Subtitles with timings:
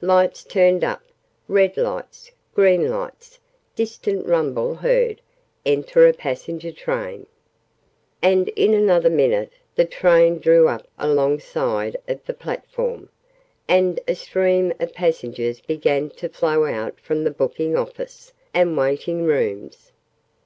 [0.00, 1.02] "Lights turned up.
[1.46, 2.32] Red lights.
[2.54, 3.38] Green lights.
[3.76, 5.20] Distant rumble heard.
[5.66, 7.26] Enter a passenger train!"
[8.22, 13.10] And in another minute the train drew up alongside of the platform,
[13.68, 19.24] and a stream of passengers began to flow out from the booking office and waiting
[19.24, 19.92] rooms.